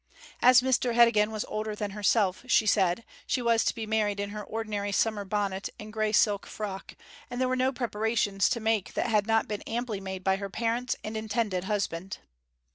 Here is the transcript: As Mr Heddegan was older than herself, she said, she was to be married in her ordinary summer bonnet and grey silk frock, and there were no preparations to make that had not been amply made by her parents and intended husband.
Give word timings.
As 0.41 0.61
Mr 0.63 0.95
Heddegan 0.95 1.29
was 1.31 1.45
older 1.47 1.75
than 1.75 1.91
herself, 1.91 2.43
she 2.47 2.65
said, 2.65 3.05
she 3.27 3.39
was 3.39 3.63
to 3.65 3.75
be 3.75 3.85
married 3.85 4.19
in 4.19 4.31
her 4.31 4.43
ordinary 4.43 4.91
summer 4.91 5.23
bonnet 5.25 5.69
and 5.79 5.93
grey 5.93 6.11
silk 6.11 6.47
frock, 6.47 6.95
and 7.29 7.39
there 7.39 7.47
were 7.47 7.55
no 7.55 7.71
preparations 7.71 8.49
to 8.49 8.59
make 8.59 8.95
that 8.95 9.05
had 9.11 9.27
not 9.27 9.47
been 9.47 9.61
amply 9.67 10.01
made 10.01 10.23
by 10.23 10.37
her 10.37 10.49
parents 10.49 10.95
and 11.03 11.15
intended 11.15 11.65
husband. 11.65 12.17